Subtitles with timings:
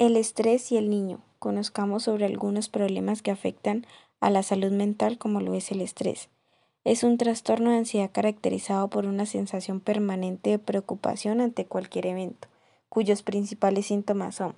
[0.00, 1.20] estrés y el niño.
[1.38, 3.86] Conozcamos sobre algunos problemas que afectan
[4.20, 6.30] a la salud mental como lo es el estrés.
[6.84, 12.48] Es un trastorno de ansiedad caracterizado por una sensación permanente de preocupación ante cualquier evento,
[12.88, 14.54] cuyos principales síntomas son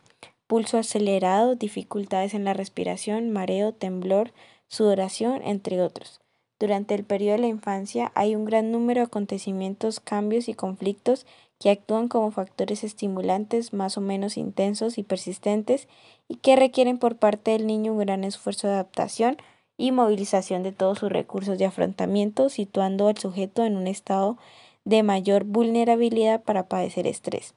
[0.47, 4.33] pulso acelerado, dificultades en la respiración, mareo, temblor,
[4.69, 6.22] sudoración, entre otros.
[6.63, 11.27] Durante el periodo de la infancia hay un gran número de acontecimientos, cambios y conflictos
[11.59, 15.89] que actúan como factores estimulantes más o menos intensos y persistentes
[16.29, 19.39] y que requieren por parte del niño un gran esfuerzo de adaptación
[19.77, 24.39] y movilización de todos sus recursos de afrontamiento, situando al sujeto en un estado
[24.85, 27.55] de mayor vulnerabilidad para padecer estrés.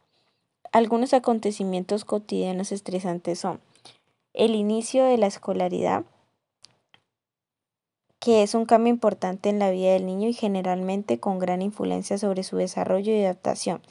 [0.71, 3.59] Algunos acontecimientos cotidianos estresantes son
[4.33, 6.05] el inicio de la escolaridad,
[8.25, 12.17] que es un cambio importante en la vida del niño y generalmente con gran influencia
[12.17, 13.83] sobre su desarrollo y adaptación.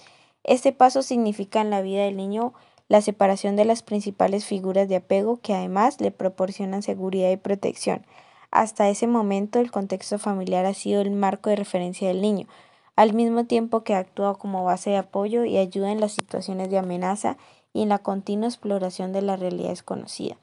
[0.43, 2.53] Este paso significa en la vida del niño
[2.89, 8.05] la separación de las principales figuras de apego que además le proporcionan seguridad y protección.
[8.51, 12.49] Hasta ese momento el contexto familiar ha sido el marco de referencia del niño,
[12.97, 16.79] al mismo tiempo que actúa como base de apoyo y ayuda en las situaciones de
[16.79, 17.37] amenaza
[17.73, 20.37] y en la continua exploración de la realidad desconocida.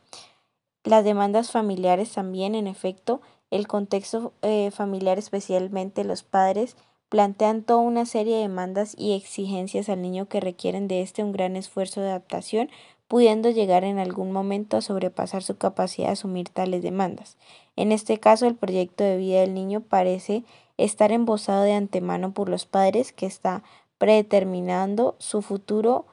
[0.86, 6.76] Las demandas familiares también, en efecto, el contexto eh, familiar, especialmente los padres,
[7.10, 11.34] plantean toda una serie de demandas y exigencias al niño que requieren de este un
[11.34, 12.70] gran esfuerzo de adaptación,
[13.10, 17.36] pudiendo llegar en algún momento a sobrepasar su capacidad de asumir tales demandas.
[17.76, 20.46] En este caso, el proyecto de vida del niño parece
[20.78, 23.64] estar embosado de antemano por los padres que está
[23.98, 26.06] predeterminando su futuro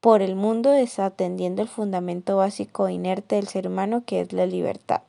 [0.00, 5.02] por el mundo desatendiendo el fundamento básico inerte del ser humano que es la libertad.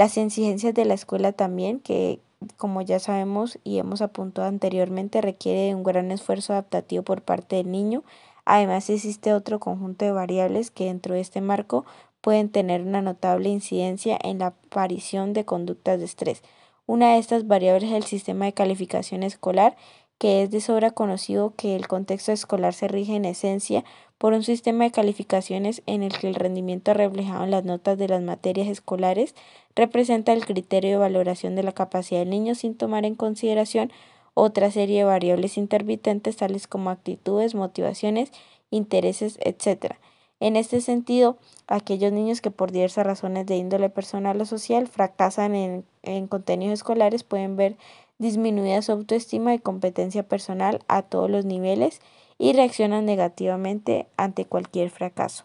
[0.00, 2.20] Las exigencias de la escuela también, que
[2.56, 7.70] como ya sabemos y hemos apuntado anteriormente, requiere un gran esfuerzo adaptativo por parte del
[7.70, 8.02] niño.
[8.46, 11.84] Además, existe otro conjunto de variables que dentro de este marco
[12.22, 16.42] pueden tener una notable incidencia en la aparición de conductas de estrés.
[16.86, 19.76] Una de estas variables es el sistema de calificación escolar,
[20.16, 23.84] que es de sobra conocido que el contexto escolar se rige en esencia
[24.20, 28.06] por un sistema de calificaciones en el que el rendimiento reflejado en las notas de
[28.06, 29.34] las materias escolares
[29.74, 33.90] representa el criterio de valoración de la capacidad del niño sin tomar en consideración
[34.34, 38.30] otra serie de variables intermitentes tales como actitudes, motivaciones,
[38.70, 39.94] intereses, etc.
[40.38, 45.54] En este sentido, aquellos niños que por diversas razones de índole personal o social fracasan
[45.54, 47.78] en, en contenidos escolares pueden ver
[48.18, 52.02] disminuida su autoestima y competencia personal a todos los niveles
[52.40, 55.44] y reaccionan negativamente ante cualquier fracaso.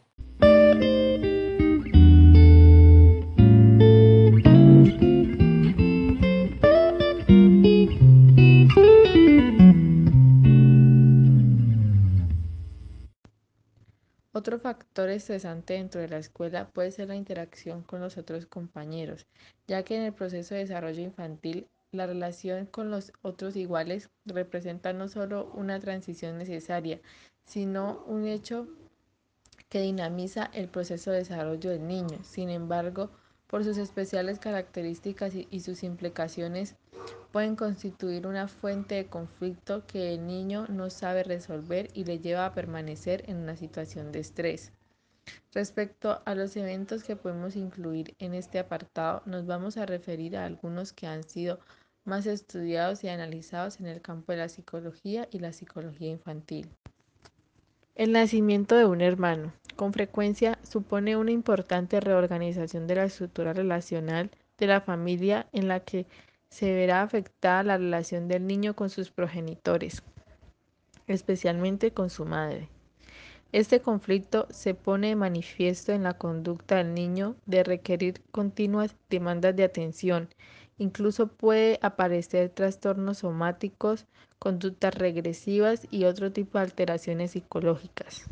[14.32, 19.26] Otro factor estresante dentro de la escuela puede ser la interacción con los otros compañeros,
[19.68, 24.94] ya que en el proceso de desarrollo infantil la relación con los otros iguales representa
[24.94, 27.00] no solo una transición necesaria,
[27.46, 28.68] sino un hecho
[29.70, 32.20] que dinamiza el proceso de desarrollo del niño.
[32.24, 33.10] Sin embargo,
[33.48, 36.76] por sus especiales características y, sus implicaciones,
[37.32, 42.46] pueden constituir una fuente de conflicto que el niño no sabe resolver y le lleva
[42.46, 44.72] a permanecer en una situación de estrés.
[45.54, 50.46] Respecto a los eventos que podemos incluir en este apartado, nos vamos a referir a
[50.46, 51.60] algunos que han sido
[52.06, 56.70] más estudiados y analizados en el campo de la psicología y la psicología infantil.
[57.96, 64.32] El nacimiento de un hermano con frecuencia supone una importante reorganización de la estructura relacional
[64.58, 66.06] de la familia en la que
[66.50, 70.04] se verá afectada la relación del niño con sus progenitores,
[71.08, 72.70] especialmente con su madre.
[73.52, 79.56] Este conflicto se pone de manifiesto en la conducta del niño de requerir continuas demandas
[79.56, 80.30] de atención
[80.78, 84.06] Incluso puede aparecer trastornos somáticos,
[84.40, 88.26] conductas regresivas y otro tipo de alteraciones psicológicas.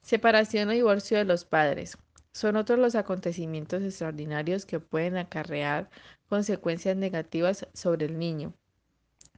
[0.00, 1.98] Separación o divorcio de los padres.
[2.32, 5.90] Son otros los acontecimientos extraordinarios que pueden acarrear
[6.28, 8.54] consecuencias negativas sobre el niño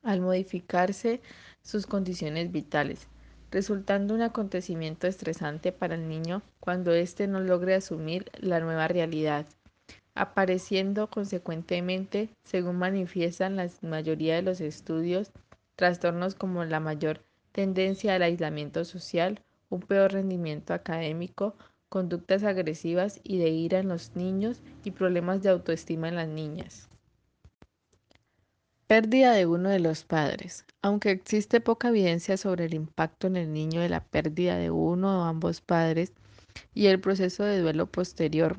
[0.04, 1.20] al modificarse
[1.62, 3.08] sus condiciones vitales,
[3.50, 9.46] resultando un acontecimiento estresante para el niño cuando éste no logre asumir la nueva realidad
[10.14, 15.32] apareciendo consecuentemente, según manifiestan la mayoría de los estudios,
[15.76, 17.20] trastornos como la mayor
[17.52, 19.40] tendencia al aislamiento social,
[19.70, 21.54] un peor rendimiento académico,
[21.88, 26.88] conductas agresivas y de ira en los niños y problemas de autoestima en las niñas.
[28.86, 30.66] Pérdida de uno de los padres.
[30.82, 35.20] Aunque existe poca evidencia sobre el impacto en el niño de la pérdida de uno
[35.20, 36.12] o ambos padres,
[36.74, 38.56] y el proceso de duelo posterior.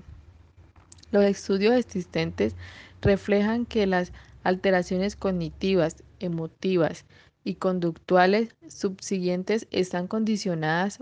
[1.16, 2.58] Los estudios existentes
[3.02, 4.12] reflejan que las
[4.44, 7.06] alteraciones cognitivas, emotivas
[7.46, 11.02] y conductuales subsiguientes están condicionadas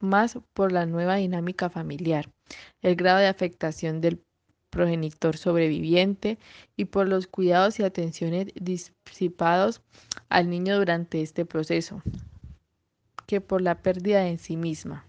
[0.00, 2.28] más por la nueva dinámica familiar,
[2.82, 4.20] el grado de afectación del
[4.70, 6.38] progenitor sobreviviente
[6.76, 9.80] y por los cuidados y atenciones disipados
[10.28, 12.02] al niño durante este proceso,
[13.28, 15.06] que por la pérdida en sí misma.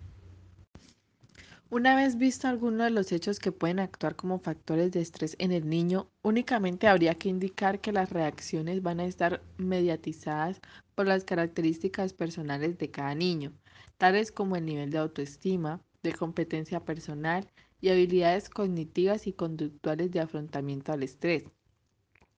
[1.69, 5.52] Una vez visto algunos de los hechos que pueden actuar como factores de estrés en
[5.52, 10.62] el niño, únicamente habría que indicar que las reacciones van a estar mediatizadas
[10.96, 13.52] por las características personales de cada niño,
[13.98, 17.46] tales como el nivel de autoestima, de competencia personal
[17.81, 21.44] y habilidades cognitivas y conductuales de afrontamiento al estrés.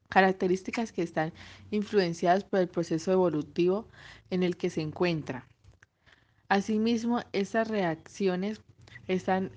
[0.10, 1.34] Características que están
[1.70, 3.88] influenciadas por el proceso evolutivo
[4.32, 5.48] en el que se encuentra.
[6.48, 8.60] Asimismo, estas reacciones
[9.10, 9.52] están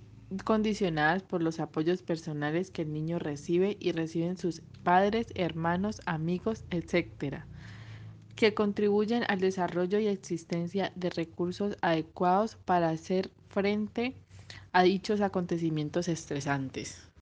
[0.45, 6.65] condicionadas por los apoyos personales que el niño recibe y reciben sus padres, hermanos, amigos,
[6.71, 7.43] etc.,
[8.35, 14.15] que contribuyen al desarrollo y existencia de recursos adecuados para hacer frente
[14.73, 17.13] a dichos acontecimientos estresantes.